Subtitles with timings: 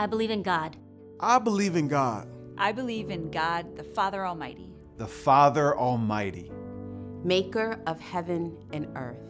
[0.00, 0.78] I believe in God,
[1.20, 6.50] I believe in God, I believe in God, the Father Almighty, the Father Almighty,
[7.22, 9.20] maker of heaven and earth,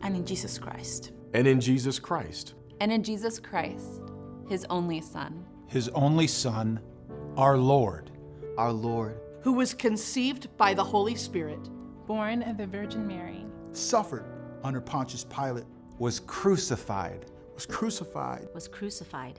[0.00, 1.12] and in Jesus Christ.
[1.34, 4.00] and in Jesus Christ, and in Jesus Christ,
[4.48, 6.80] his only Son, his only Son,
[7.36, 8.10] our Lord,
[8.58, 11.70] our Lord, who was conceived by the Holy Spirit,
[12.08, 14.24] born of the Virgin Mary, suffered
[14.64, 15.62] under Pontius Pilate,
[16.00, 19.38] was crucified, was crucified, was crucified,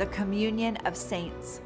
[0.00, 1.60] The communion of saints.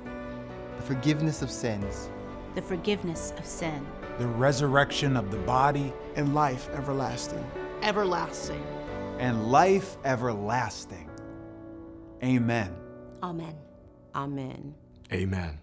[0.78, 2.10] The forgiveness of sins.
[2.56, 3.86] The forgiveness of sin.
[4.18, 5.92] The resurrection of the body.
[6.16, 7.46] And life everlasting.
[7.82, 8.60] Everlasting.
[9.20, 11.08] And life everlasting.
[12.24, 12.74] Amen.
[13.22, 13.54] Amen.
[14.16, 14.74] Amen.
[15.12, 15.60] Amen.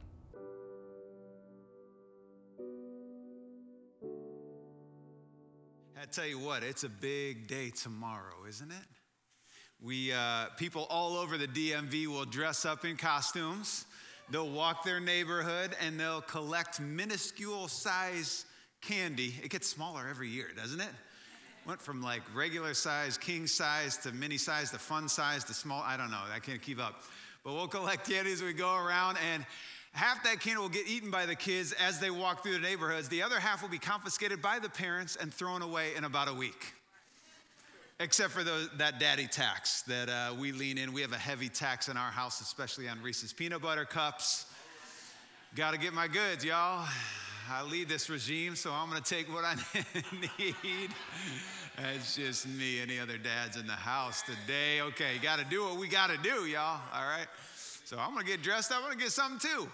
[6.02, 9.01] I tell you what, it's a big day tomorrow, isn't it?
[9.84, 13.86] We uh, people all over the DMV will dress up in costumes.
[14.30, 18.46] They'll walk their neighborhood and they'll collect minuscule size
[18.82, 19.34] candy.
[19.44, 20.92] It gets smaller every year, doesn't it?
[21.66, 25.82] Went from like regular size, king size to mini size to fun size to small.
[25.82, 26.22] I don't know.
[26.32, 27.02] I can't keep up.
[27.44, 29.44] But we'll collect candy as we go around, and
[29.94, 33.10] half that candy will get eaten by the kids as they walk through the neighborhoods.
[33.10, 36.34] The other half will be confiscated by the parents and thrown away in about a
[36.34, 36.74] week.
[38.02, 40.92] Except for those, that daddy tax that uh, we lean in.
[40.92, 44.48] We have a heavy tax in our house, especially on Reese's peanut butter cups.
[45.56, 46.88] Got to get my goods, y'all.
[47.48, 49.54] I lead this regime, so I'm to take what I
[50.40, 50.90] need.
[51.78, 52.82] That's just me.
[52.82, 54.82] Any other dads in the house today?
[54.82, 56.82] Okay, got to do what we got to do, y'all.
[56.96, 57.28] All right.
[57.86, 58.72] So I'm to get dressed.
[58.74, 59.68] I'm to get something too.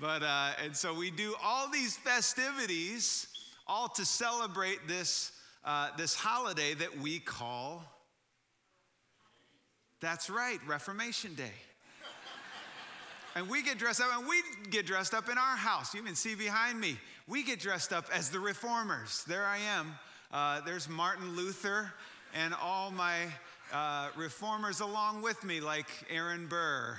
[0.00, 3.28] But, uh, and so we do all these festivities,
[3.68, 5.32] all to celebrate this,
[5.66, 7.84] uh, this holiday that we call,
[10.00, 11.52] that's right, Reformation Day.
[13.34, 14.40] And we get dressed up, and we
[14.70, 15.94] get dressed up in our house.
[15.94, 16.96] You can see behind me.
[17.28, 19.24] We get dressed up as the reformers.
[19.28, 19.98] There I am.
[20.32, 21.92] Uh, there's Martin Luther
[22.34, 23.24] and all my
[23.74, 26.98] uh, reformers along with me, like Aaron Burr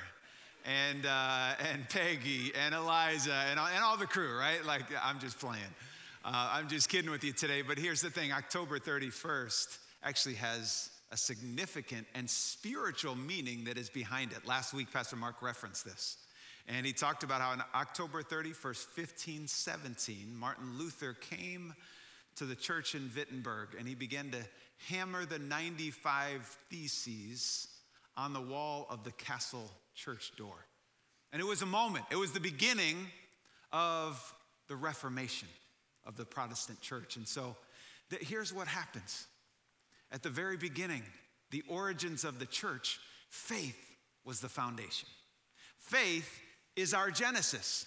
[0.65, 4.63] and, uh, and Peggy and Eliza and and all the crew, right?
[4.63, 5.63] Like, I'm just playing.
[6.27, 7.61] Uh, I'm just kidding with you today.
[7.61, 13.89] But here's the thing October 31st actually has a significant and spiritual meaning that is
[13.89, 14.45] behind it.
[14.45, 16.17] Last week, Pastor Mark referenced this.
[16.67, 21.73] And he talked about how on October 31st, 1517, Martin Luther came
[22.35, 24.39] to the church in Wittenberg and he began to
[24.89, 27.69] hammer the 95 theses
[28.17, 30.65] on the wall of the castle church door.
[31.31, 32.97] And it was a moment, it was the beginning
[33.71, 34.33] of
[34.67, 35.47] the Reformation
[36.07, 37.17] of the Protestant church.
[37.17, 37.55] And so
[38.09, 39.27] th- here's what happens
[40.11, 41.03] at the very beginning,
[41.51, 43.77] the origins of the church, faith
[44.23, 45.09] was the foundation.
[45.79, 46.39] Faith
[46.75, 47.85] is our genesis.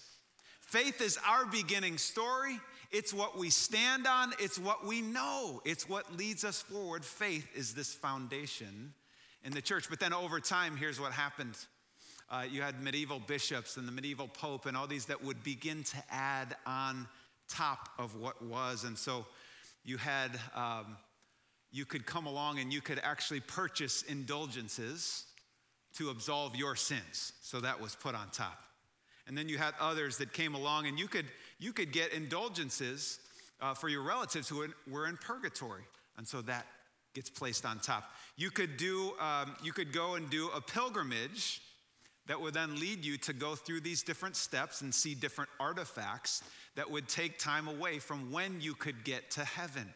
[0.59, 2.59] Faith is our beginning story.
[2.91, 7.05] It's what we stand on, it's what we know, it's what leads us forward.
[7.05, 8.93] Faith is this foundation
[9.43, 9.89] in the church.
[9.89, 11.55] But then over time, here's what happened.
[12.29, 15.83] Uh, you had medieval bishops and the medieval pope and all these that would begin
[15.83, 17.07] to add on
[17.51, 18.83] top of what was.
[18.83, 19.25] And so
[19.83, 20.97] you had, um,
[21.71, 25.25] you could come along and you could actually purchase indulgences
[25.97, 27.33] to absolve your sins.
[27.41, 28.57] So that was put on top.
[29.27, 31.25] And then you had others that came along, and you could,
[31.59, 33.19] you could get indulgences
[33.61, 35.83] uh, for your relatives who were in purgatory.
[36.17, 36.65] And so that
[37.13, 38.03] gets placed on top.
[38.35, 41.61] You could, do, um, you could go and do a pilgrimage
[42.27, 46.43] that would then lead you to go through these different steps and see different artifacts
[46.75, 49.93] that would take time away from when you could get to heaven.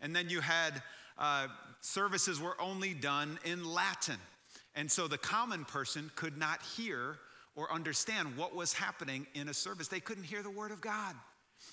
[0.00, 0.82] And then you had
[1.18, 1.48] uh,
[1.80, 4.18] services were only done in Latin.
[4.74, 7.16] And so the common person could not hear
[7.56, 9.88] or understand what was happening in a service.
[9.88, 11.16] They couldn't hear the word of God.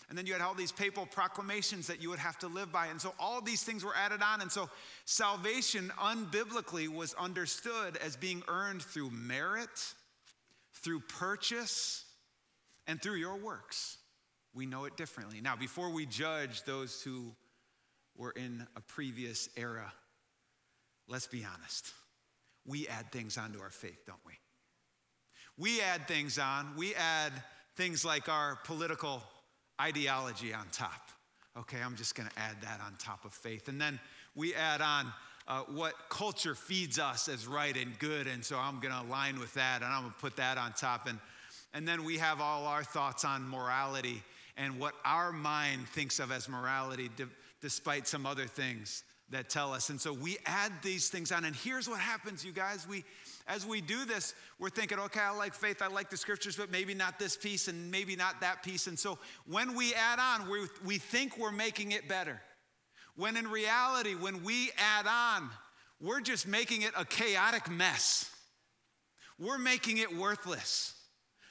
[0.09, 2.87] And then you had all these papal proclamations that you would have to live by.
[2.87, 4.41] And so all these things were added on.
[4.41, 4.69] And so
[5.05, 9.93] salvation, unbiblically, was understood as being earned through merit,
[10.73, 12.05] through purchase,
[12.87, 13.97] and through your works.
[14.53, 15.41] We know it differently.
[15.41, 17.33] Now, before we judge those who
[18.15, 19.91] were in a previous era,
[21.07, 21.91] let's be honest.
[22.65, 24.33] We add things onto our faith, don't we?
[25.57, 26.73] We add things on.
[26.77, 27.31] We add
[27.75, 29.23] things like our political
[29.81, 31.09] ideology on top.
[31.57, 33.67] Okay, I'm just going to add that on top of faith.
[33.69, 33.99] And then
[34.35, 35.13] we add on
[35.47, 38.27] uh, what culture feeds us as right and good.
[38.27, 40.73] And so I'm going to align with that and I'm going to put that on
[40.73, 41.07] top.
[41.07, 41.19] And,
[41.73, 44.21] and then we have all our thoughts on morality
[44.57, 47.09] and what our mind thinks of as morality,
[47.61, 49.89] despite some other things that tell us.
[49.89, 51.45] And so we add these things on.
[51.45, 52.87] And here's what happens, you guys.
[52.87, 53.03] We,
[53.47, 56.71] as we do this, we're thinking, okay, I like faith, I like the scriptures, but
[56.71, 58.87] maybe not this piece and maybe not that piece.
[58.87, 62.41] And so when we add on, we, we think we're making it better.
[63.15, 65.49] When in reality, when we add on,
[66.01, 68.29] we're just making it a chaotic mess.
[69.39, 70.95] We're making it worthless,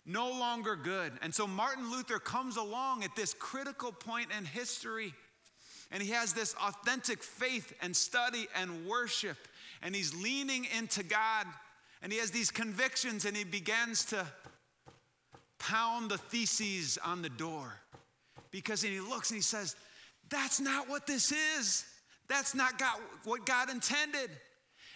[0.04, 1.12] no longer good.
[1.22, 5.14] And so Martin Luther comes along at this critical point in history,
[5.90, 9.36] and he has this authentic faith and study and worship,
[9.82, 11.46] and he's leaning into God,
[12.04, 14.26] and he has these convictions, and he begins to
[15.58, 17.80] pound the theses on the door
[18.50, 19.74] because he looks and he says,
[20.28, 21.86] that's not what this is.
[22.28, 24.30] That's not God, what God intended.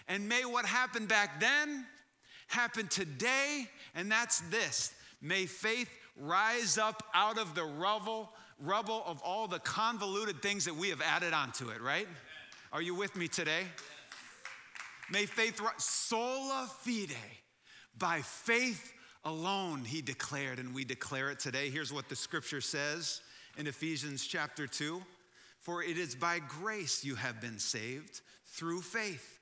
[0.07, 1.87] And may what happened back then
[2.47, 4.93] happen today, and that's this.
[5.23, 8.31] May faith rise up out of the rubble,
[8.63, 12.09] rubble of all the convoluted things that we have added onto it, right?
[12.71, 13.63] Are you with me today?
[15.11, 17.17] May faith sola fide,
[17.97, 18.93] by faith
[19.25, 21.71] alone, he declared, and we declare it today.
[21.71, 23.21] Here's what the scripture says
[23.57, 25.03] in Ephesians chapter 2.
[25.61, 29.41] For it is by grace you have been saved through faith.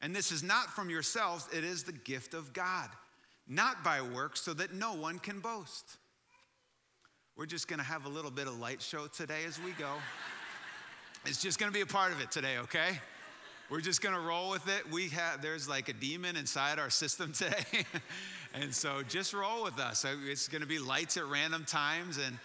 [0.00, 2.88] And this is not from yourselves, it is the gift of God,
[3.46, 5.98] not by works, so that no one can boast.
[7.36, 9.92] We're just gonna have a little bit of light show today as we go.
[11.24, 12.98] it's just gonna be a part of it today, okay?
[13.72, 14.92] We're just gonna roll with it.
[14.92, 17.86] We have there's like a demon inside our system today.
[18.52, 20.04] and so just roll with us.
[20.26, 22.36] It's gonna be lights at random times and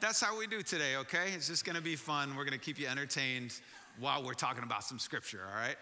[0.00, 1.30] that's how we do today, okay?
[1.36, 2.34] It's just gonna be fun.
[2.34, 3.54] We're gonna keep you entertained
[4.00, 5.76] while we're talking about some scripture, all right?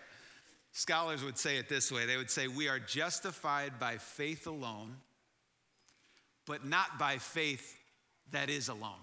[0.73, 4.97] Scholars would say it this way they would say, We are justified by faith alone,
[6.47, 7.75] but not by faith
[8.33, 9.01] that is alone.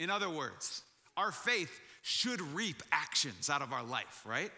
[0.00, 0.80] In other words,
[1.18, 4.50] our faith should reap actions out of our life, right?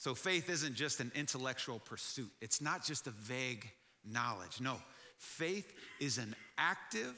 [0.00, 3.70] So faith isn't just an intellectual pursuit, it's not just a vague
[4.02, 4.58] knowledge.
[4.58, 4.78] No,
[5.18, 7.14] faith is an active,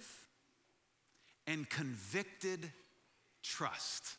[1.47, 2.73] and convicted
[3.45, 4.17] trust.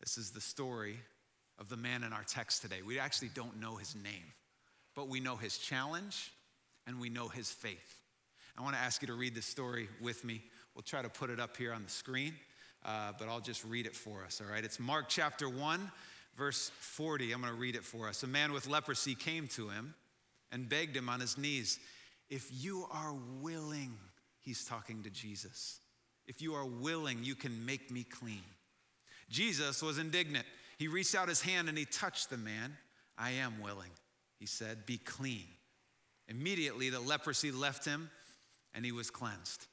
[0.00, 0.98] This is the story
[1.58, 2.82] of the man in our text today.
[2.86, 4.34] We actually don't know his name,
[4.94, 6.32] but we know his challenge
[6.86, 7.96] and we know his faith.
[8.58, 10.42] I want to ask you to read this story with me.
[10.74, 12.34] We'll try to put it up here on the screen,
[12.84, 14.64] uh, but I'll just read it for us, all right?
[14.64, 15.90] It's Mark chapter 1,
[16.38, 17.32] verse 40.
[17.32, 18.22] I'm going to read it for us.
[18.22, 19.94] A man with leprosy came to him
[20.52, 21.78] and begged him on his knees,
[22.30, 23.92] If you are willing,
[24.40, 25.80] he's talking to Jesus.
[26.26, 28.44] If you are willing, you can make me clean.
[29.28, 30.46] Jesus was indignant.
[30.78, 32.76] He reached out his hand and he touched the man.
[33.18, 33.90] I am willing,
[34.38, 35.46] he said, be clean.
[36.28, 38.10] Immediately, the leprosy left him
[38.74, 39.66] and he was cleansed.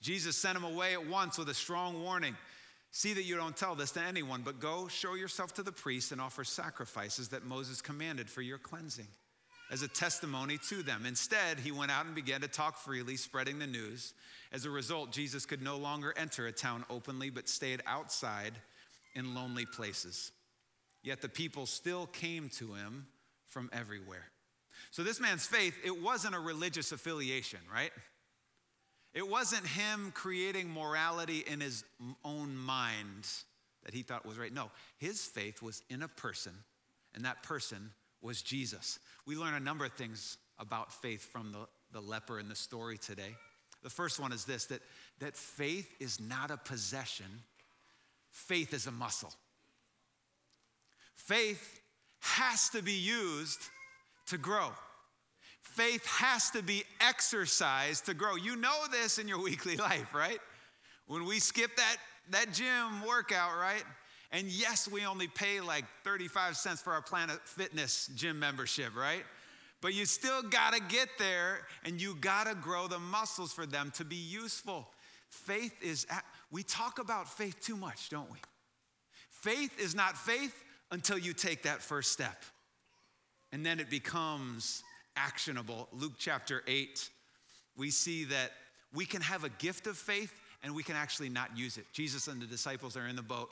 [0.00, 2.36] Jesus sent him away at once with a strong warning
[2.96, 6.12] See that you don't tell this to anyone, but go show yourself to the priest
[6.12, 9.08] and offer sacrifices that Moses commanded for your cleansing
[9.72, 11.04] as a testimony to them.
[11.04, 14.14] Instead, he went out and began to talk freely, spreading the news.
[14.52, 18.52] As a result, Jesus could no longer enter a town openly, but stayed outside
[19.16, 20.30] in lonely places.
[21.02, 23.08] Yet the people still came to him
[23.48, 24.26] from everywhere.
[24.92, 27.90] So, this man's faith, it wasn't a religious affiliation, right?
[29.14, 31.84] It wasn't him creating morality in his
[32.24, 33.28] own mind
[33.84, 34.52] that he thought was right.
[34.52, 36.52] No, his faith was in a person,
[37.14, 37.90] and that person
[38.20, 38.98] was Jesus.
[39.26, 42.98] We learn a number of things about faith from the, the leper in the story
[42.98, 43.36] today.
[43.82, 44.80] The first one is this that,
[45.20, 47.26] that faith is not a possession,
[48.30, 49.32] faith is a muscle.
[51.14, 51.80] Faith
[52.20, 53.60] has to be used
[54.26, 54.70] to grow.
[55.74, 58.36] Faith has to be exercised to grow.
[58.36, 60.38] You know this in your weekly life, right?
[61.08, 61.96] When we skip that,
[62.30, 63.82] that gym workout, right?
[64.30, 69.24] And yes, we only pay like 35 cents for our Planet Fitness gym membership, right?
[69.80, 74.04] But you still gotta get there and you gotta grow the muscles for them to
[74.04, 74.88] be useful.
[75.28, 76.06] Faith is,
[76.52, 78.38] we talk about faith too much, don't we?
[79.30, 80.54] Faith is not faith
[80.92, 82.44] until you take that first step.
[83.52, 84.84] And then it becomes
[85.16, 85.88] actionable.
[85.92, 87.08] Luke chapter 8,
[87.76, 88.52] we see that
[88.92, 91.86] we can have a gift of faith and we can actually not use it.
[91.92, 93.50] Jesus and the disciples are in the boat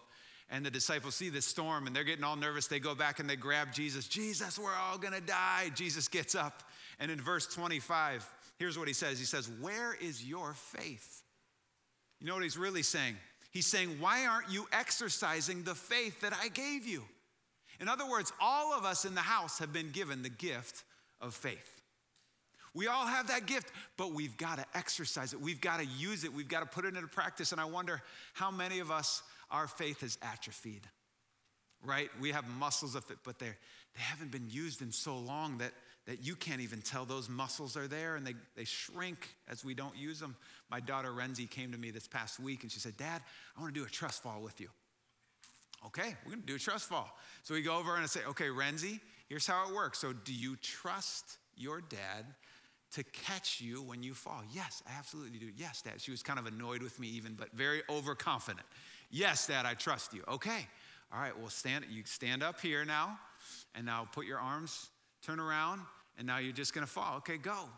[0.50, 2.66] And the disciples see this storm and they're getting all nervous.
[2.66, 4.06] They go back and they grab Jesus.
[4.06, 5.70] Jesus, we're all gonna die.
[5.74, 6.62] Jesus gets up.
[7.00, 8.28] And in verse 25,
[8.58, 11.22] here's what he says He says, Where is your faith?
[12.20, 13.16] You know what he's really saying?
[13.50, 17.02] He's saying, Why aren't you exercising the faith that I gave you?
[17.80, 20.84] In other words, all of us in the house have been given the gift
[21.22, 21.82] of faith.
[22.74, 25.40] We all have that gift, but we've got to exercise it.
[25.40, 26.32] We've got to use it.
[26.32, 27.52] We've got to put it into practice.
[27.52, 28.02] And I wonder
[28.32, 30.82] how many of us, our faith is atrophied,
[31.84, 32.08] right?
[32.20, 33.56] We have muscles of it, but they're,
[33.94, 35.72] they haven't been used in so long that,
[36.06, 39.74] that you can't even tell those muscles are there and they, they shrink as we
[39.74, 40.34] don't use them.
[40.70, 43.20] My daughter Renzi came to me this past week and she said, Dad,
[43.56, 44.68] I want to do a trust fall with you.
[45.86, 47.18] Okay, we're going to do a trust fall.
[47.42, 49.00] So we go over and I say, Okay, Renzi,
[49.32, 49.98] here's how it works.
[49.98, 52.26] So do you trust your dad
[52.90, 54.42] to catch you when you fall?
[54.52, 55.48] Yes, I absolutely do.
[55.56, 56.02] Yes, Dad.
[56.02, 58.66] She was kind of annoyed with me, even, but very overconfident.
[59.10, 60.22] Yes, Dad, I trust you.
[60.28, 60.66] Okay.
[61.10, 63.18] All right, well, stand, you stand up here now,
[63.74, 64.90] and now put your arms,
[65.22, 65.80] turn around,
[66.18, 67.16] and now you're just gonna fall.
[67.16, 67.70] Okay, go.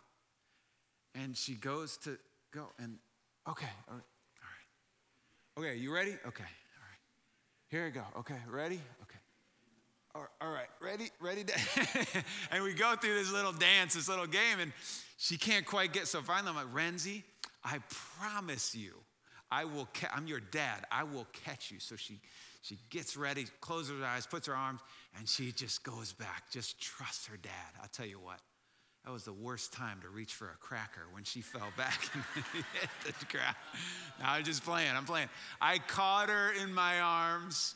[1.15, 2.19] And she goes to
[2.53, 2.99] go, and
[3.49, 4.05] okay, all right.
[5.57, 5.71] All right.
[5.71, 6.11] Okay, you ready?
[6.11, 7.01] Okay, all right.
[7.69, 8.03] Here we go.
[8.19, 8.81] Okay, ready?
[9.03, 9.19] Okay.
[10.17, 11.53] All right, ready, ready, to
[12.53, 14.73] and we go through this little dance, this little game, and
[15.17, 16.07] she can't quite get.
[16.07, 17.25] So finally, I'm like, Renzi,
[17.65, 17.79] I
[18.21, 18.93] promise you,
[19.51, 19.89] I will.
[19.93, 20.87] Ca- I'm your dad.
[20.93, 21.81] I will catch you.
[21.81, 22.21] So she,
[22.63, 24.83] she gets ready, closes her eyes, puts her arms,
[25.19, 26.45] and she just goes back.
[26.49, 27.51] Just trust her dad.
[27.83, 28.39] I'll tell you what,
[29.05, 32.23] that was the worst time to reach for a cracker when she fell back and
[33.05, 33.57] hit the ground.
[34.23, 34.93] I'm just playing.
[34.95, 35.29] I'm playing.
[35.61, 37.75] I caught her in my arms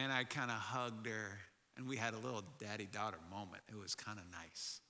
[0.00, 1.38] and I kind of hugged her,
[1.76, 3.62] and we had a little daddy daughter moment.
[3.68, 4.80] It was kind of nice.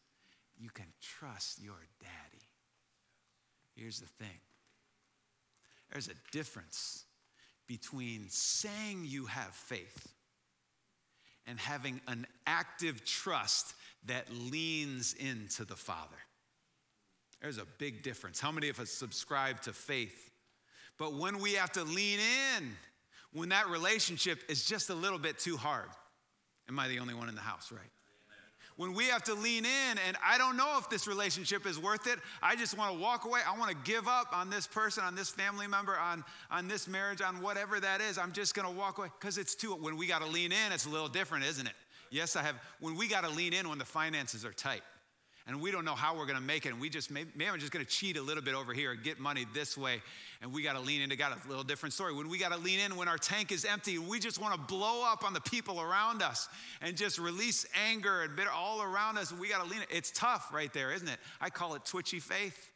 [0.57, 2.45] You can trust your daddy.
[3.75, 4.39] Here's the thing
[5.91, 7.05] there's a difference
[7.67, 10.09] between saying you have faith
[11.47, 13.75] and having an active trust
[14.07, 16.17] that leans into the Father.
[17.41, 18.39] There's a big difference.
[18.39, 20.31] How many of us subscribe to faith?
[20.99, 22.19] But when we have to lean
[22.57, 22.77] in,
[23.33, 25.89] when that relationship is just a little bit too hard.
[26.69, 27.91] Am I the only one in the house, right?
[28.77, 32.07] When we have to lean in, and I don't know if this relationship is worth
[32.07, 33.41] it, I just want to walk away.
[33.47, 36.89] I want to give up on this person, on this family member, on, on this
[36.89, 38.17] marriage, on whatever that is.
[38.17, 40.73] I'm just going to walk away because it's too, when we got to lean in,
[40.73, 41.75] it's a little different, isn't it?
[42.11, 42.57] Yes, I have.
[42.81, 44.83] When we got to lean in when the finances are tight
[45.51, 46.69] and we don't know how we're going to make it.
[46.69, 48.93] And we just, maybe, maybe I'm just going to cheat a little bit over here,
[48.93, 50.01] and get money this way.
[50.41, 51.37] And we got to lean into God.
[51.45, 52.15] A little different story.
[52.15, 54.61] When we got to lean in when our tank is empty, we just want to
[54.73, 56.49] blow up on the people around us
[56.81, 59.33] and just release anger and bitter all around us.
[59.33, 59.81] We got to lean.
[59.81, 59.87] in.
[59.91, 61.19] It's tough right there, isn't it?
[61.41, 62.71] I call it twitchy faith.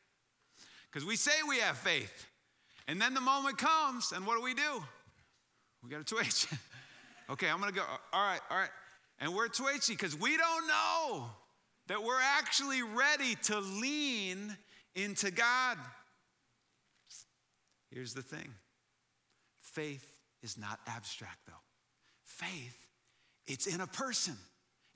[0.91, 2.27] Because we say we have faith.
[2.89, 4.83] And then the moment comes, and what do we do?
[5.85, 6.49] We got to twitch.
[7.31, 7.85] okay, I'm going to go.
[8.13, 8.71] All right, all right.
[9.21, 11.31] And we're twitchy because we don't know
[11.89, 14.57] that we're actually ready to lean
[14.95, 15.79] into God.
[17.91, 18.53] Here's the thing
[19.61, 21.53] faith is not abstract, though.
[22.25, 22.77] Faith,
[23.47, 24.37] it's in a person.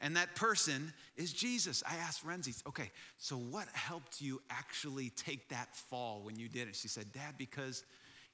[0.00, 1.82] And that person is Jesus.
[1.84, 6.68] I asked Renzi, okay, so what helped you actually take that fall when you did
[6.68, 6.76] it?
[6.76, 7.84] She said, Dad, because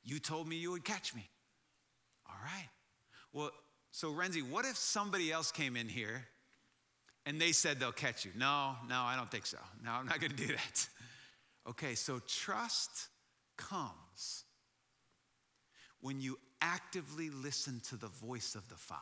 [0.03, 1.27] you told me you would catch me.
[2.29, 2.69] All right.
[3.33, 3.51] Well,
[3.93, 6.27] so Renzi, what if somebody else came in here
[7.27, 8.31] and they said they'll catch you.
[8.37, 9.59] No, no, I don't think so.
[9.85, 10.89] No, I'm not going to do that.
[11.69, 13.09] Okay, so trust
[13.57, 14.45] comes
[16.01, 19.01] when you actively listen to the voice of the Father.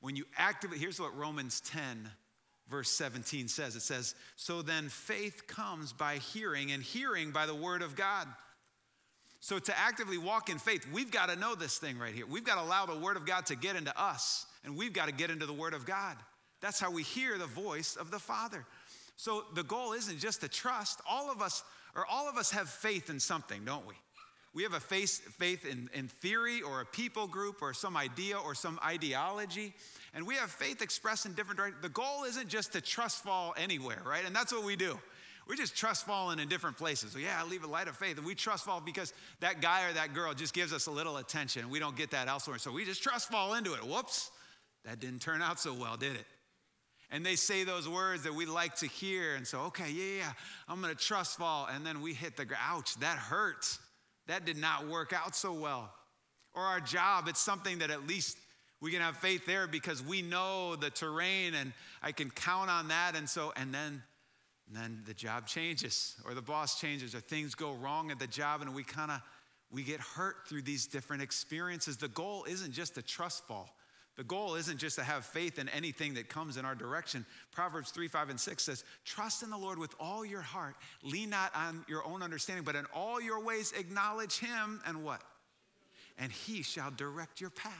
[0.00, 2.08] When you actively, here's what Romans 10,
[2.68, 7.54] verse 17 says it says, So then faith comes by hearing, and hearing by the
[7.54, 8.28] word of God.
[9.40, 12.26] So to actively walk in faith, we've got to know this thing right here.
[12.26, 15.06] We've got to allow the word of God to get into us and we've got
[15.06, 16.16] to get into the Word of God.
[16.60, 18.66] That's how we hear the voice of the Father.
[19.16, 21.00] So the goal isn't just to trust.
[21.08, 21.62] All of us,
[21.94, 23.94] or all of us have faith in something, don't we?
[24.52, 28.38] We have a faith, faith in, in theory or a people group or some idea
[28.38, 29.74] or some ideology.
[30.14, 31.82] And we have faith expressed in different directions.
[31.82, 34.24] The goal isn't just to trust fall anywhere, right?
[34.24, 34.98] And that's what we do.
[35.46, 37.12] We just trust falling in different places.
[37.12, 38.16] So yeah, I leave a light of faith.
[38.16, 41.18] And we trust fall because that guy or that girl just gives us a little
[41.18, 41.68] attention.
[41.68, 42.58] We don't get that elsewhere.
[42.58, 43.86] So we just trust fall into it.
[43.86, 44.30] Whoops.
[44.86, 46.26] That didn't turn out so well, did it?
[47.10, 49.34] And they say those words that we like to hear.
[49.34, 50.32] And so, okay, yeah, yeah,
[50.68, 51.68] I'm to trust fall.
[51.72, 52.46] And then we hit the.
[52.60, 53.78] Ouch, that hurts.
[54.26, 55.92] That did not work out so well.
[56.54, 58.38] Or our job, it's something that at least
[58.80, 62.88] we can have faith there because we know the terrain and I can count on
[62.88, 63.12] that.
[63.14, 64.02] And so, and then,
[64.66, 68.26] and then the job changes or the boss changes or things go wrong at the
[68.26, 69.20] job and we kind of,
[69.70, 71.96] We get hurt through these different experiences.
[71.96, 73.75] The goal isn't just to trust fall.
[74.16, 77.26] The goal isn't just to have faith in anything that comes in our direction.
[77.52, 80.74] Proverbs 3, 5, and 6 says, Trust in the Lord with all your heart.
[81.02, 85.20] Lean not on your own understanding, but in all your ways acknowledge him and what?
[86.18, 87.72] And he shall direct your path.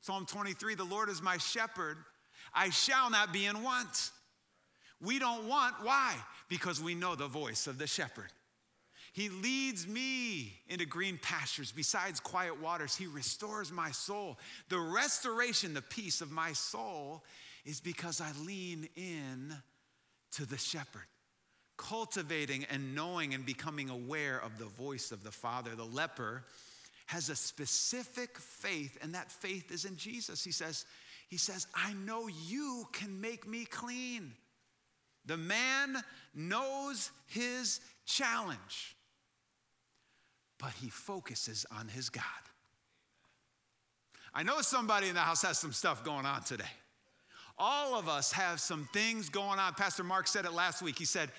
[0.00, 1.96] Psalm 23 The Lord is my shepherd.
[2.54, 4.12] I shall not be in want.
[5.00, 5.74] We don't want.
[5.82, 6.14] Why?
[6.48, 8.32] Because we know the voice of the shepherd.
[9.12, 12.94] He leads me into green pastures besides quiet waters.
[12.96, 14.38] He restores my soul.
[14.68, 17.24] The restoration, the peace of my soul
[17.64, 19.54] is because I lean in
[20.32, 21.06] to the shepherd.
[21.76, 25.74] Cultivating and knowing and becoming aware of the voice of the Father.
[25.74, 26.44] The leper
[27.06, 30.44] has a specific faith, and that faith is in Jesus.
[30.44, 30.84] He says,
[31.28, 34.32] he says, I know you can make me clean.
[35.24, 36.02] The man
[36.34, 38.96] knows his challenge
[40.58, 42.24] but he focuses on his God.
[44.34, 46.64] I know somebody in the house has some stuff going on today.
[47.58, 49.74] All of us have some things going on.
[49.74, 50.98] Pastor Mark said it last week.
[50.98, 51.30] He said,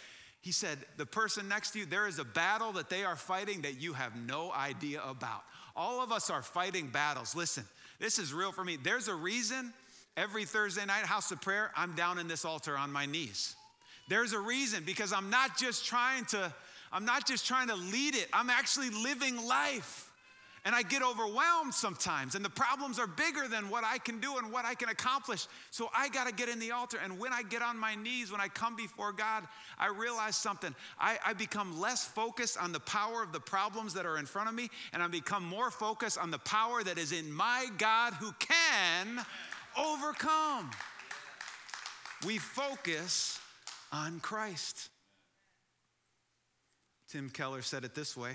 [0.41, 3.61] he said, the person next to you, there is a battle that they are fighting
[3.61, 5.43] that you have no idea about.
[5.75, 7.35] All of us are fighting battles.
[7.35, 7.63] Listen,
[7.99, 8.77] this is real for me.
[8.81, 9.73] There's a reason
[10.17, 13.55] every Thursday night, house of prayer, I'm down in this altar on my knees.
[14.09, 16.53] There's a reason because I'm not just trying to
[16.91, 20.05] I'm not just trying to lead it, I'm actually living life.
[20.65, 24.37] And I get overwhelmed sometimes, and the problems are bigger than what I can do
[24.37, 25.47] and what I can accomplish.
[25.71, 26.99] So I got to get in the altar.
[27.01, 29.47] And when I get on my knees, when I come before God,
[29.79, 30.75] I realize something.
[30.99, 34.49] I, I become less focused on the power of the problems that are in front
[34.49, 38.13] of me, and I become more focused on the power that is in my God
[38.15, 39.25] who can
[39.77, 40.69] overcome.
[42.27, 43.39] We focus
[43.93, 44.89] on Christ.
[47.09, 48.33] Tim Keller said it this way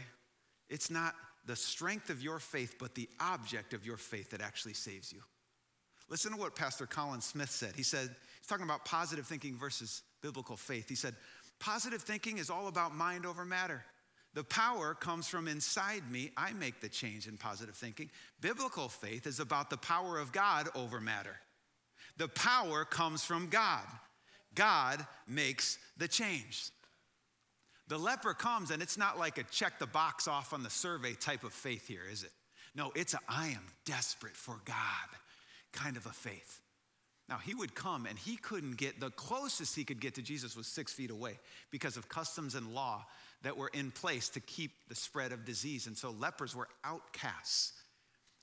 [0.69, 1.15] it's not
[1.47, 5.21] the strength of your faith, but the object of your faith that actually saves you.
[6.09, 7.75] Listen to what Pastor Colin Smith said.
[7.77, 10.89] He said, he's talking about positive thinking versus biblical faith.
[10.89, 11.15] He said,
[11.61, 13.85] positive thinking is all about mind over matter.
[14.35, 16.31] The power comes from inside me.
[16.37, 18.11] I make the change in positive thinking.
[18.41, 21.37] Biblical faith is about the power of God over matter.
[22.17, 23.85] The power comes from God.
[24.55, 26.71] God makes the change.
[27.89, 31.13] The leper comes, and it's not like a check the box off on the survey
[31.13, 32.31] type of faith here, is it?
[32.75, 34.75] No, it's a I am desperate for God
[35.73, 36.61] kind of a faith.
[37.29, 40.57] Now, he would come and he couldn't get, the closest he could get to Jesus
[40.57, 41.39] was six feet away
[41.71, 43.05] because of customs and law
[43.43, 45.87] that were in place to keep the spread of disease.
[45.87, 47.73] And so lepers were outcasts.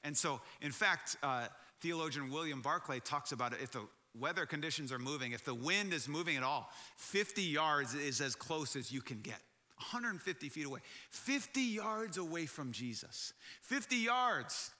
[0.03, 1.47] And so, in fact, uh,
[1.81, 3.59] theologian William Barclay talks about it.
[3.61, 3.81] If the
[4.17, 8.35] weather conditions are moving, if the wind is moving at all, 50 yards is as
[8.35, 9.39] close as you can get.
[9.77, 14.71] 150 feet away, 50 yards away from Jesus, 50 yards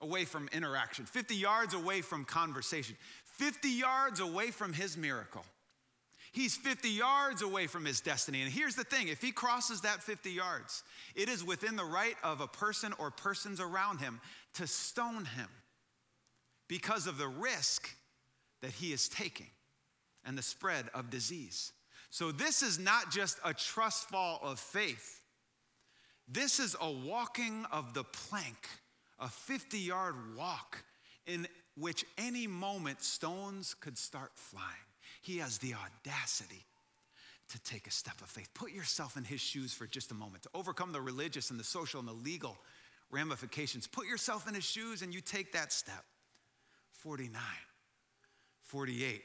[0.00, 5.44] away from interaction, 50 yards away from conversation, 50 yards away from his miracle.
[6.32, 8.40] He's 50 yards away from his destiny.
[8.40, 10.82] And here's the thing if he crosses that 50 yards,
[11.14, 14.18] it is within the right of a person or persons around him
[14.54, 15.48] to stone him
[16.68, 17.94] because of the risk
[18.62, 19.50] that he is taking
[20.24, 21.72] and the spread of disease.
[22.10, 25.20] So, this is not just a trust fall of faith.
[26.28, 28.68] This is a walking of the plank,
[29.18, 30.84] a 50 yard walk
[31.26, 31.46] in
[31.76, 34.66] which any moment stones could start flying.
[35.22, 36.64] He has the audacity
[37.48, 38.48] to take a step of faith.
[38.54, 41.64] Put yourself in his shoes for just a moment to overcome the religious and the
[41.64, 42.56] social and the legal
[43.10, 43.86] ramifications.
[43.86, 46.04] Put yourself in his shoes and you take that step.
[46.92, 47.40] 49.
[48.72, 49.22] 48,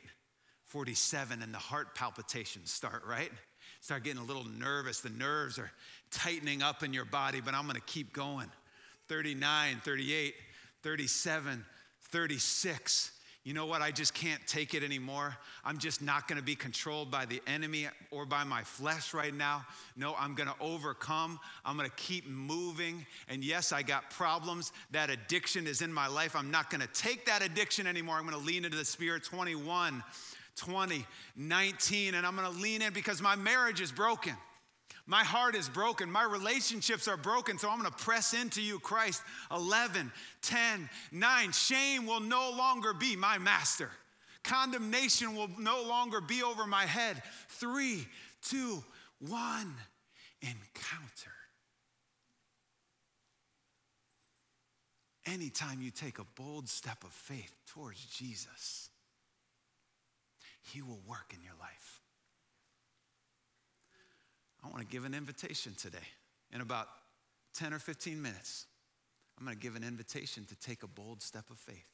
[0.65, 3.31] 47, and the heart palpitations start, right?
[3.79, 4.99] Start getting a little nervous.
[4.99, 5.71] The nerves are
[6.11, 8.51] tightening up in your body, but I'm gonna keep going.
[9.07, 10.35] 39, 38,
[10.83, 11.65] 37,
[12.11, 13.11] 36,
[13.47, 13.81] you know what?
[13.81, 15.37] I just can't take it anymore.
[15.63, 19.65] I'm just not to be controlled by the enemy or by my flesh right now.
[19.95, 21.39] No, I'm to overcome.
[21.63, 23.05] I'm to keep moving.
[23.29, 24.73] And yes, I got problems.
[24.91, 26.35] That addiction is in my life.
[26.35, 28.17] I'm not to take that addiction anymore.
[28.17, 30.03] I'm to lean into the Spirit 21,
[30.57, 31.05] 20,
[31.37, 34.35] 19, and I'm to lean in because my marriage is broken.
[35.07, 36.11] My heart is broken.
[36.11, 37.57] My relationships are broken.
[37.57, 39.23] So I'm going to press into you, Christ.
[39.55, 41.51] 11, 10, 9.
[41.53, 43.89] Shame will no longer be my master.
[44.43, 47.23] Condemnation will no longer be over my head.
[47.47, 48.05] Three,
[48.41, 48.83] two,
[49.19, 49.73] one.
[50.41, 51.31] Encounter.
[55.25, 58.89] Anytime you take a bold step of faith towards Jesus,
[60.61, 61.96] He will work in your life.
[64.67, 65.97] I want to give an invitation today.
[66.53, 66.87] In about
[67.55, 68.65] 10 or 15 minutes,
[69.37, 71.87] I'm going to give an invitation to take a bold step of faith.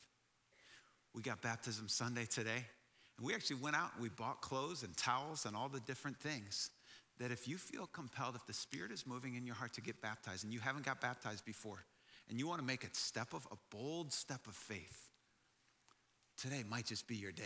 [1.13, 2.65] We got baptism Sunday today,
[3.17, 6.17] and we actually went out and we bought clothes and towels and all the different
[6.17, 6.71] things.
[7.19, 10.01] That if you feel compelled, if the Spirit is moving in your heart to get
[10.01, 11.85] baptized and you haven't got baptized before,
[12.27, 15.09] and you want to make a step of a bold step of faith,
[16.37, 17.43] today might just be your day.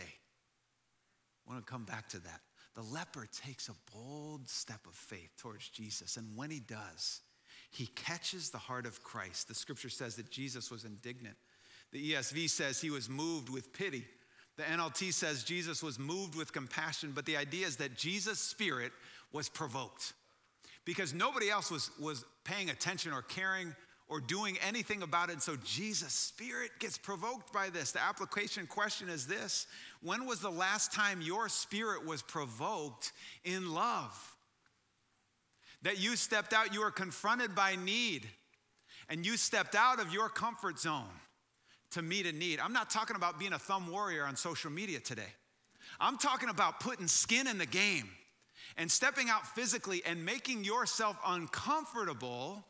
[1.46, 2.40] I want to come back to that.
[2.74, 7.22] The leper takes a bold step of faith towards Jesus, and when he does,
[7.70, 9.48] he catches the heart of Christ.
[9.48, 11.36] The scripture says that Jesus was indignant.
[11.92, 14.04] The ESV says he was moved with pity.
[14.56, 18.92] The NLT says Jesus was moved with compassion, but the idea is that Jesus' spirit
[19.32, 20.14] was provoked
[20.84, 23.74] because nobody else was, was paying attention or caring
[24.08, 25.34] or doing anything about it.
[25.34, 27.92] And so Jesus' spirit gets provoked by this.
[27.92, 29.66] The application question is this
[30.02, 33.12] When was the last time your spirit was provoked
[33.44, 34.34] in love?
[35.82, 38.26] That you stepped out, you were confronted by need,
[39.08, 41.04] and you stepped out of your comfort zone
[41.92, 42.58] to meet a need.
[42.60, 45.32] I'm not talking about being a thumb warrior on social media today.
[46.00, 48.10] I'm talking about putting skin in the game
[48.76, 52.64] and stepping out physically and making yourself uncomfortable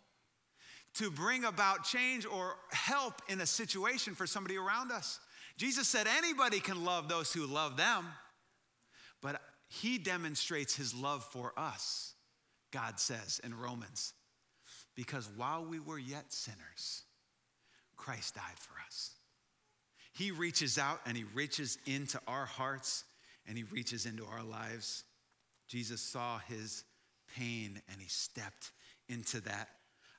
[0.99, 5.21] to bring about change or help in a situation for somebody around us.
[5.57, 8.07] Jesus said anybody can love those who love them,
[9.23, 12.15] but he demonstrates his love for us,
[12.73, 14.13] God says in Romans,
[14.97, 17.05] because while we were yet sinners,
[17.97, 19.13] Christ died for us.
[20.13, 23.05] He reaches out and he reaches into our hearts
[23.47, 25.05] and he reaches into our lives.
[25.69, 26.83] Jesus saw his
[27.37, 28.73] pain and he stepped
[29.09, 29.69] into that.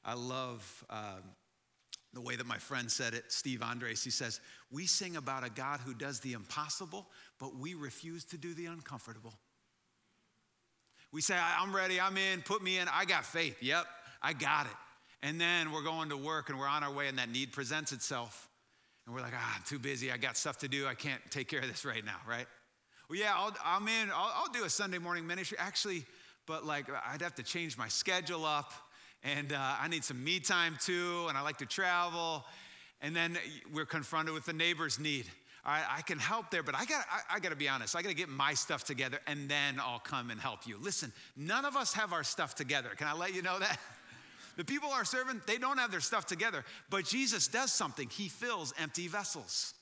[0.04, 1.24] I love um,
[2.14, 4.04] the way that my friend said it, Steve Andres.
[4.04, 4.40] He says,
[4.72, 7.08] We sing about a God who does the impossible,
[7.40, 9.34] but we refuse to do the uncomfortable.
[11.12, 13.58] We say, I'm ready, I'm in, put me in, I got faith.
[13.62, 13.86] Yep,
[14.22, 14.76] I got it.
[15.22, 17.92] And then we're going to work and we're on our way, and that need presents
[17.92, 18.48] itself.
[19.06, 20.12] And we're like, ah, I'm too busy.
[20.12, 20.86] I got stuff to do.
[20.86, 22.46] I can't take care of this right now, right?
[23.10, 23.34] Well, yeah,
[23.66, 24.12] i am in.
[24.12, 25.58] I'll, I'll, do a Sunday morning ministry.
[25.60, 26.06] Actually,
[26.46, 28.72] but like, I'd have to change my schedule up.
[29.24, 31.26] And uh, I need some me time too.
[31.28, 32.46] And I like to travel.
[33.02, 33.38] And then
[33.74, 35.26] we're confronted with the neighbor's need.
[35.66, 37.96] All right, I can help there, but I got I, I got to be honest.
[37.96, 40.78] I got to get my stuff together, and then I'll come and help you.
[40.82, 42.90] Listen, none of us have our stuff together.
[42.96, 43.80] Can I let you know that?
[44.58, 48.10] The people are serving, they don't have their stuff together, but Jesus does something.
[48.10, 49.74] He fills empty vessels.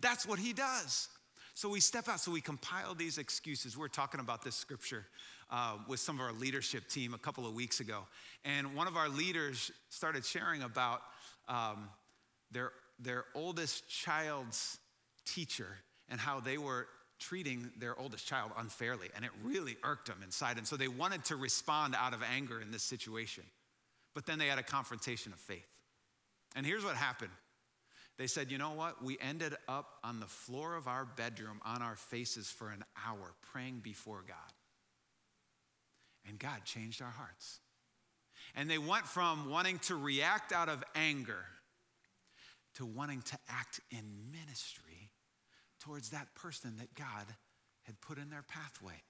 [0.00, 1.06] That's what he does.
[1.54, 3.78] So we step out, so we compile these excuses.
[3.78, 5.06] We are talking about this scripture
[5.50, 8.06] uh, with some of our leadership team a couple of weeks ago.
[8.44, 11.02] And one of our leaders started sharing about
[11.48, 11.88] um,
[12.50, 14.78] their, their oldest child's
[15.24, 15.78] teacher
[16.08, 16.86] and how they were
[17.18, 19.08] treating their oldest child unfairly.
[19.14, 20.58] And it really irked them inside.
[20.58, 23.44] And so they wanted to respond out of anger in this situation.
[24.14, 25.66] But then they had a confrontation of faith.
[26.54, 27.32] And here's what happened
[28.18, 29.04] they said, you know what?
[29.04, 33.34] We ended up on the floor of our bedroom on our faces for an hour
[33.52, 34.55] praying before God.
[36.28, 37.60] And God changed our hearts.
[38.54, 41.44] And they went from wanting to react out of anger
[42.74, 45.10] to wanting to act in ministry
[45.80, 47.26] towards that person that God
[47.84, 49.02] had put in their pathway.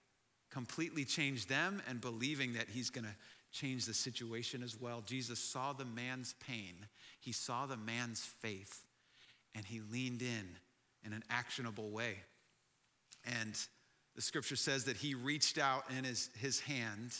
[0.51, 3.15] Completely changed them and believing that He's going to
[3.53, 5.03] change the situation as well.
[5.05, 6.75] Jesus saw the man's pain,
[7.21, 8.85] he saw the man's faith,
[9.55, 10.49] and he leaned in
[11.05, 12.17] in an actionable way.
[13.25, 13.57] And
[14.17, 17.15] the scripture says that he reached out in his, his hand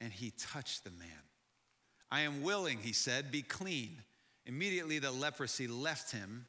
[0.00, 1.08] and he touched the man.
[2.10, 4.00] I am willing, he said, be clean.
[4.46, 6.46] Immediately the leprosy left him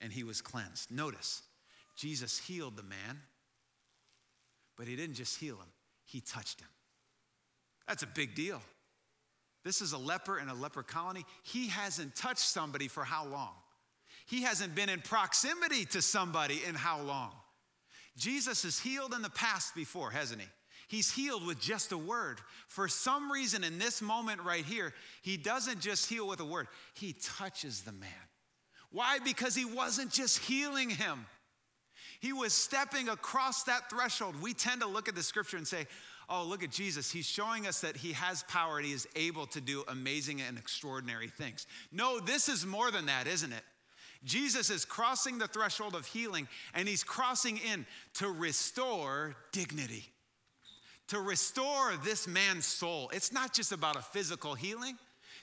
[0.00, 0.90] and he was cleansed.
[0.90, 1.42] Notice,
[1.96, 3.20] Jesus healed the man,
[4.76, 5.68] but he didn't just heal him,
[6.06, 6.68] he touched him.
[7.86, 8.62] That's a big deal.
[9.64, 11.26] This is a leper in a leper colony.
[11.42, 13.52] He hasn't touched somebody for how long?
[14.26, 17.32] He hasn't been in proximity to somebody in how long?
[18.16, 20.48] Jesus has healed in the past before, hasn't he?
[20.88, 22.38] He's healed with just a word.
[22.68, 26.68] For some reason, in this moment right here, he doesn't just heal with a word,
[26.94, 28.10] he touches the man.
[28.90, 29.18] Why?
[29.18, 31.26] Because he wasn't just healing him,
[32.20, 34.40] he was stepping across that threshold.
[34.40, 35.86] We tend to look at the scripture and say,
[36.28, 37.10] oh, look at Jesus.
[37.10, 40.56] He's showing us that he has power and he is able to do amazing and
[40.56, 41.66] extraordinary things.
[41.92, 43.62] No, this is more than that, isn't it?
[44.24, 50.06] Jesus is crossing the threshold of healing and he's crossing in to restore dignity,
[51.08, 53.10] to restore this man's soul.
[53.12, 54.96] It's not just about a physical healing.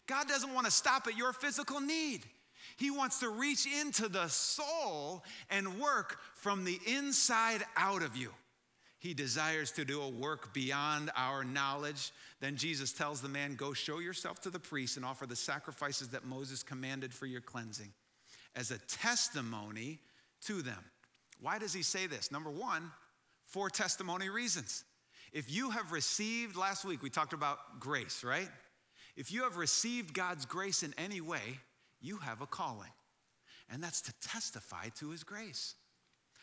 [0.08, 2.22] God doesn't want to stop at your physical need.
[2.78, 8.32] He wants to reach into the soul and work from the inside out of you.
[8.98, 12.12] He desires to do a work beyond our knowledge.
[12.39, 16.10] Then Jesus tells the man, Go show yourself to the priest and offer the sacrifices
[16.10, 17.91] that Moses commanded for your cleansing
[18.56, 20.00] as a testimony
[20.46, 20.84] to them.
[21.40, 22.32] Why does he say this?
[22.32, 22.92] Number one,
[23.46, 24.84] for testimony reasons.
[25.34, 28.50] If you have received, last week we talked about grace, right?
[29.16, 31.60] If you have received God's grace in any way,
[32.02, 32.92] you have a calling,
[33.72, 35.76] and that's to testify to his grace.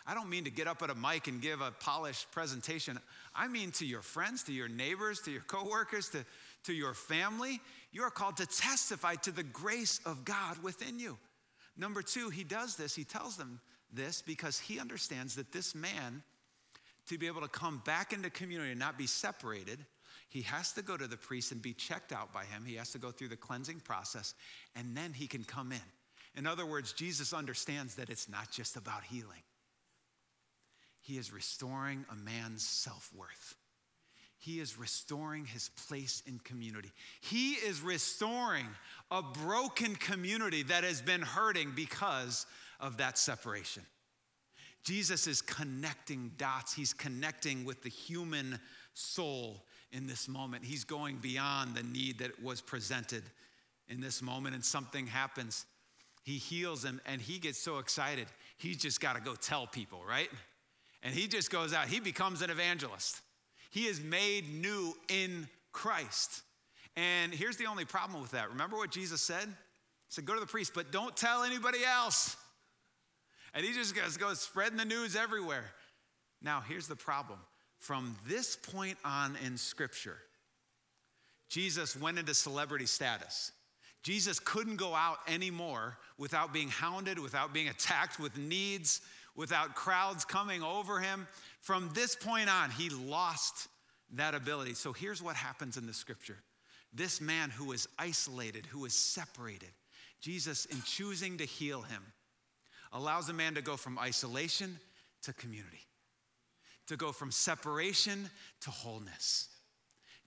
[0.07, 2.99] I don't mean to get up at a mic and give a polished presentation.
[3.35, 6.25] I mean to your friends, to your neighbors, to your coworkers, to,
[6.65, 7.61] to your family.
[7.93, 11.19] You are called to testify to the grace of God within you.
[11.79, 13.61] Number two, he does this, he tells them
[13.93, 16.23] this because he understands that this man,
[17.07, 19.79] to be able to come back into community and not be separated,
[20.29, 22.65] he has to go to the priest and be checked out by him.
[22.67, 24.35] He has to go through the cleansing process,
[24.77, 25.79] and then he can come in.
[26.35, 29.43] In other words, Jesus understands that it's not just about healing,
[31.01, 33.55] he is restoring a man's self worth.
[34.39, 36.93] He is restoring his place in community.
[37.21, 38.67] He is restoring
[39.11, 42.47] a broken community that has been hurting because
[42.79, 43.83] of that separation.
[44.85, 46.73] Jesus is connecting dots.
[46.73, 48.61] He's connecting with the human
[48.95, 50.65] soul in this moment.
[50.65, 53.25] He's going beyond the need that was presented
[53.89, 55.67] in this moment, and something happens.
[56.23, 58.29] He heals him, and he gets so excited.
[58.57, 60.29] He's just got to go tell people, right?
[61.03, 61.89] And he just goes out.
[61.89, 63.21] He becomes an evangelist.
[63.71, 66.43] He is made new in Christ.
[66.97, 68.51] And here's the only problem with that.
[68.51, 69.47] Remember what Jesus said?
[69.47, 69.55] He
[70.09, 72.37] said, Go to the priest, but don't tell anybody else.
[73.55, 75.65] And he just goes, goes spreading the news everywhere.
[76.43, 77.39] Now, here's the problem.
[77.79, 80.19] From this point on in Scripture,
[81.49, 83.53] Jesus went into celebrity status.
[84.03, 89.01] Jesus couldn't go out anymore without being hounded, without being attacked with needs,
[89.35, 91.27] without crowds coming over him.
[91.61, 93.69] From this point on, he lost
[94.15, 94.75] that ability.
[94.75, 96.39] So here's what happens in the scripture
[96.93, 99.69] this man who is isolated, who is separated,
[100.21, 102.03] Jesus, in choosing to heal him,
[102.93, 104.79] allows a man to go from isolation
[105.23, 105.87] to community,
[106.87, 108.31] to go from separation
[108.63, 109.49] to wholeness.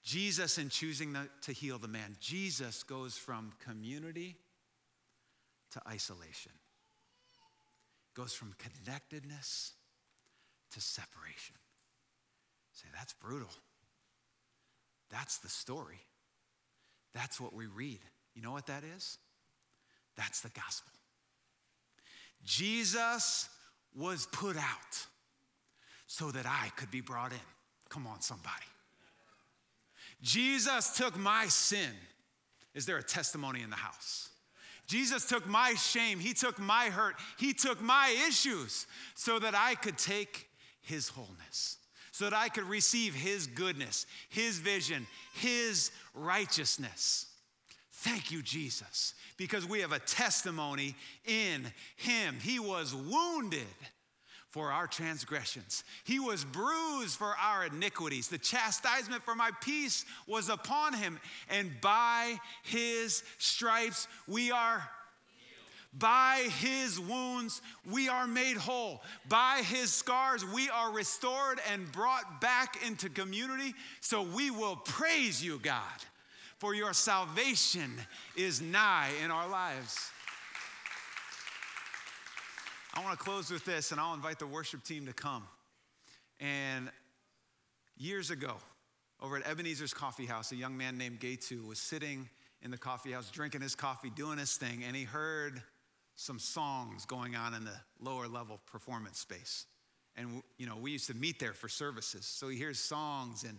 [0.04, 4.36] Jesus, in choosing to heal the man, Jesus goes from community
[5.72, 6.52] to isolation,
[8.15, 9.74] goes from connectedness
[10.73, 11.55] to separation.
[12.73, 13.49] Say, that's brutal.
[15.10, 15.99] That's the story.
[17.13, 17.99] That's what we read.
[18.34, 19.17] You know what that is?
[20.15, 20.91] That's the gospel.
[22.43, 23.49] Jesus
[23.95, 25.05] was put out
[26.07, 27.39] so that I could be brought in.
[27.89, 28.65] Come on, somebody.
[30.21, 31.91] Jesus took my sin.
[32.73, 34.29] Is there a testimony in the house?
[34.88, 39.75] Jesus took my shame, He took my hurt, He took my issues so that I
[39.75, 40.47] could take
[40.82, 41.78] His wholeness,
[42.12, 47.28] so that I could receive His goodness, His vision, His righteousness.
[47.91, 51.65] Thank you, Jesus, because we have a testimony in
[51.98, 52.36] Him.
[52.41, 53.67] He was wounded
[54.52, 55.84] for our transgressions.
[56.04, 58.28] He was bruised for our iniquities.
[58.28, 64.88] The chastisement for my peace was upon him, and by his stripes we are.
[65.93, 69.04] By his wounds, we are made whole.
[69.27, 73.73] By his scars, we are restored and brought back into community.
[73.99, 75.82] So we will praise you, God,
[76.60, 77.91] for your salvation
[78.38, 79.97] is nigh in our lives.
[82.93, 85.43] I want to close with this, and I'll invite the worship team to come.
[86.39, 86.89] And
[87.97, 88.56] years ago,
[89.21, 92.30] over at Ebenezer's Coffee House, a young man named Gaytu was sitting
[92.63, 95.62] in the coffee house, drinking his coffee, doing his thing, and he heard
[96.21, 99.65] some songs going on in the lower level performance space.
[100.15, 102.25] And, you know, we used to meet there for services.
[102.25, 103.57] So he hears songs and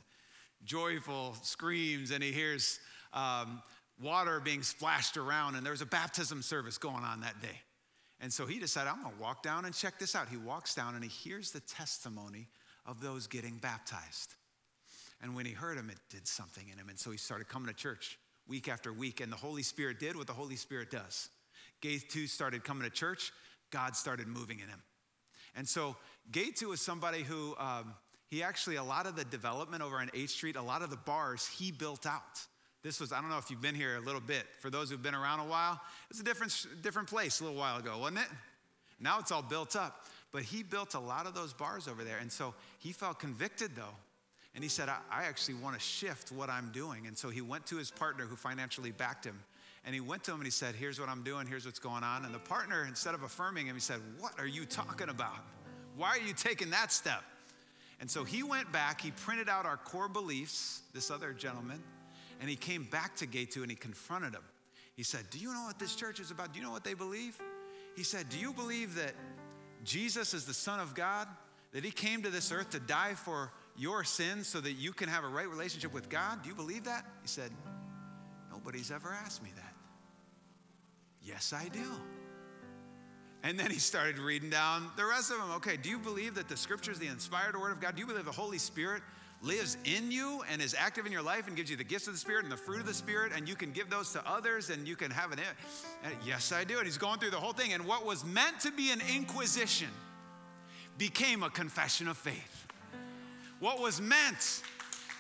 [0.65, 2.79] joyful screams, and he hears
[3.13, 3.61] um,
[4.01, 7.59] water being splashed around, and there was a baptism service going on that day.
[8.21, 10.29] And so he decided, I'm to walk down and check this out.
[10.29, 12.47] He walks down and he hears the testimony
[12.87, 14.35] of those getting baptized.
[15.21, 16.89] And when he heard him, it did something in him.
[16.89, 19.21] And so he started coming to church week after week.
[19.21, 21.29] And the Holy Spirit did what the Holy Spirit does.
[21.83, 23.33] Gaytu started coming to church,
[23.71, 24.83] God started moving in him.
[25.55, 25.97] And so
[26.31, 27.95] Gaytu was somebody who, um,
[28.29, 30.97] he actually, a lot of the development over on 8th Street, a lot of the
[30.97, 32.41] bars, he built out.
[32.83, 34.45] This was, I don't know if you've been here a little bit.
[34.61, 37.79] For those who've been around a while, it's a different, different place a little while
[37.79, 38.29] ago, wasn't it?
[38.99, 40.07] Now it's all built up.
[40.33, 42.19] But he built a lot of those bars over there.
[42.19, 43.95] And so he felt convicted though.
[44.55, 47.07] And he said, I, I actually want to shift what I'm doing.
[47.07, 49.39] And so he went to his partner who financially backed him.
[49.85, 52.05] And he went to him and he said, Here's what I'm doing, here's what's going
[52.05, 52.25] on.
[52.25, 55.39] And the partner, instead of affirming him, he said, What are you talking about?
[55.97, 57.23] Why are you taking that step?
[58.01, 61.81] And so he went back, he printed out our core beliefs, this other gentleman,
[62.41, 64.43] and he came back to Gaytu and he confronted him.
[64.97, 66.53] He said, Do you know what this church is about?
[66.53, 67.41] Do you know what they believe?
[67.97, 69.15] He said, Do you believe that
[69.85, 71.29] Jesus is the Son of God?
[71.73, 75.09] That he came to this earth to die for your sins so that you can
[75.09, 76.43] have a right relationship with God?
[76.43, 77.05] Do you believe that?
[77.23, 77.51] He said,
[78.51, 79.72] Nobody's ever asked me that.
[81.25, 81.85] Yes, I do.
[83.45, 85.51] And then he started reading down the rest of them.
[85.57, 87.97] Okay, do you believe that the scripture is the inspired word of God?
[87.97, 89.03] Do you believe the Holy Spirit
[89.43, 92.13] lives in you and is active in your life and gives you the gifts of
[92.13, 94.71] the Spirit and the fruit of the Spirit, and you can give those to others
[94.71, 95.41] and you can have an.
[96.05, 96.79] And yes, I do.
[96.79, 97.73] And he's going through the whole thing.
[97.73, 99.89] And what was meant to be an inquisition
[100.97, 102.67] became a confession of faith.
[103.59, 104.63] What was meant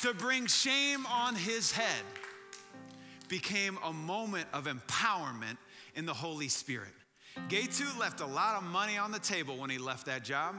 [0.02, 2.04] to bring shame on his head
[3.28, 5.56] became a moment of empowerment
[5.94, 6.92] in the Holy Spirit.
[7.48, 10.56] Gaytu left a lot of money on the table when he left that job,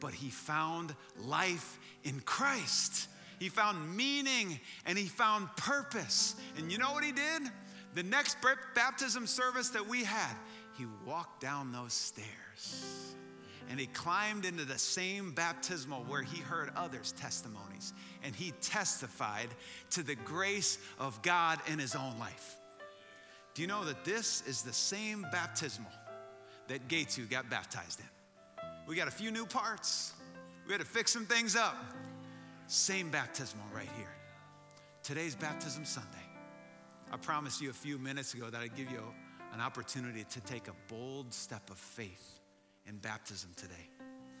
[0.00, 3.08] but he found life in Christ.
[3.38, 6.36] He found meaning and he found purpose.
[6.56, 7.42] And you know what he did?
[7.94, 8.36] The next
[8.74, 10.34] baptism service that we had,
[10.76, 13.12] he walked down those stairs
[13.70, 19.48] and he climbed into the same baptismal where he heard others' testimonies and he testified
[19.90, 22.56] to the grace of God in his own life.
[23.54, 25.90] Do you know that this is the same baptismal
[26.68, 28.06] that 2 got baptized in?
[28.86, 30.14] We got a few new parts.
[30.66, 31.76] We had to fix some things up.
[32.66, 34.14] Same baptismal right here.
[35.02, 36.08] Today's Baptism Sunday.
[37.12, 39.02] I promised you a few minutes ago that I'd give you
[39.52, 42.40] an opportunity to take a bold step of faith
[42.86, 43.90] in baptism today.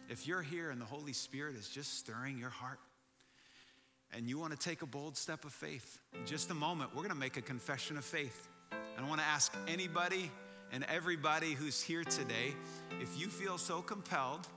[0.08, 2.78] If you're here and the Holy Spirit is just stirring your heart,
[4.14, 7.02] and you want to take a bold step of faith, in just a moment, we're
[7.02, 8.48] going to make a confession of faith.
[8.96, 10.30] And I want to ask anybody
[10.72, 12.54] and everybody who's here today
[13.00, 14.48] if you feel so compelled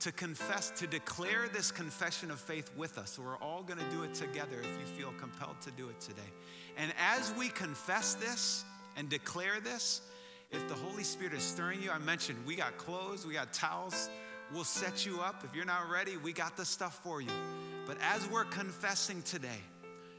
[0.00, 3.18] to confess, to declare this confession of faith with us.
[3.18, 6.20] We're all going to do it together if you feel compelled to do it today.
[6.76, 8.64] And as we confess this
[8.96, 10.02] and declare this,
[10.50, 14.10] if the Holy Spirit is stirring you, I mentioned we got clothes, we got towels.
[14.52, 15.42] We'll set you up.
[15.44, 17.30] If you're not ready, we got the stuff for you.
[17.84, 19.60] But as we're confessing today,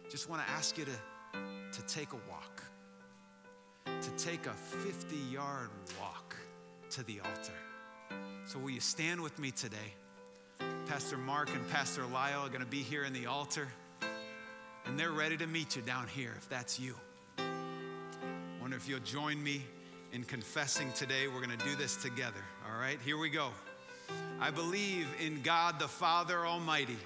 [0.10, 2.47] just want to ask you to, to take a walk
[4.18, 6.36] take a 50 yard walk
[6.90, 7.54] to the altar.
[8.48, 9.94] So, will you stand with me today?
[10.88, 13.68] Pastor Mark and Pastor Lyle are going to be here in the altar,
[14.86, 16.96] and they're ready to meet you down here if that's you.
[18.60, 19.62] Wonder if you'll join me
[20.14, 21.28] in confessing today.
[21.28, 22.44] We're going to do this together.
[22.68, 23.50] All right, here we go.
[24.40, 26.98] I believe in God the Father Almighty,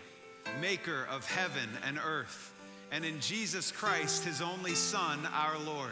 [0.62, 2.54] maker of heaven and earth,
[2.89, 5.91] and in Jesus Christ, his only Son, our Lord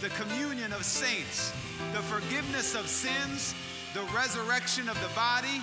[0.00, 1.52] the communion of saints,
[1.92, 3.54] the forgiveness of sins,
[3.94, 5.62] the resurrection of the body,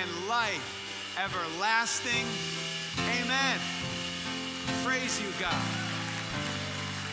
[0.00, 2.26] and life everlasting.
[3.20, 3.58] Amen.
[4.84, 5.64] Praise you, God.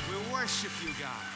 [0.10, 1.31] We worship you, God.